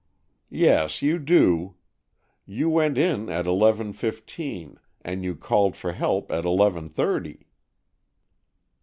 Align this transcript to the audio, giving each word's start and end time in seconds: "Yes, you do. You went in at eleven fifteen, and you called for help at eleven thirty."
"Yes, 0.49 1.03
you 1.03 1.19
do. 1.19 1.75
You 2.47 2.71
went 2.71 2.97
in 2.97 3.29
at 3.29 3.45
eleven 3.45 3.93
fifteen, 3.93 4.79
and 5.03 5.23
you 5.23 5.35
called 5.35 5.75
for 5.75 5.91
help 5.91 6.31
at 6.31 6.43
eleven 6.43 6.89
thirty." 6.89 7.45